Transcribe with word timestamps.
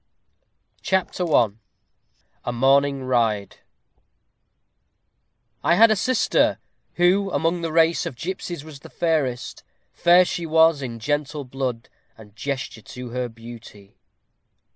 CHAPTER 0.81 1.31
I 1.31 1.49
A 2.43 2.51
MORNING 2.51 3.03
RIDE 3.03 3.57
I 5.63 5.75
had 5.75 5.91
a 5.91 5.95
sister, 5.95 6.57
who 6.95 7.29
among 7.29 7.61
the 7.61 7.71
race 7.71 8.07
Of 8.07 8.15
gipsies 8.15 8.63
was 8.63 8.79
the 8.79 8.89
fairest. 8.89 9.63
Fair 9.93 10.25
she 10.25 10.47
was 10.47 10.81
In 10.81 10.97
gentle 10.97 11.45
blood, 11.45 11.87
and 12.17 12.35
gesture 12.35 12.81
to 12.81 13.09
her 13.09 13.29
beauty. 13.29 13.95